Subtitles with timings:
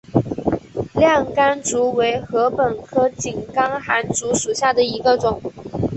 [0.95, 5.39] 亮竿竹为禾本科井冈寒竹属下的一个种。